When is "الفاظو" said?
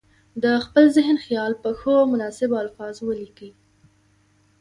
2.63-3.01